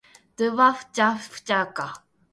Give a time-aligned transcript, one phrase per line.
[0.37, 2.01] d ヴぁ h じゃ fh じゃ g か」